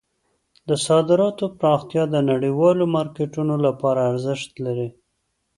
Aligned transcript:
د 0.67 0.69
صادراتو 0.85 1.45
پراختیا 1.59 2.03
د 2.13 2.15
نړیوالو 2.29 2.83
مارکیټونو 2.95 3.55
لپاره 3.65 3.99
ارزښت 4.11 4.51
لري. 4.65 4.89